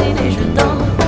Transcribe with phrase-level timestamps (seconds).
[0.00, 1.03] et les jeux.